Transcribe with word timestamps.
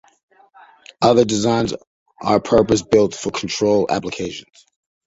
Other 0.99 1.25
designs 1.25 1.75
are 2.23 2.39
purpose 2.39 2.81
built 2.81 3.13
for 3.13 3.29
control 3.29 3.85
applications. 3.87 4.65